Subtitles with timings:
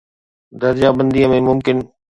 [0.61, 1.77] درجه بندي ۾ ممڪن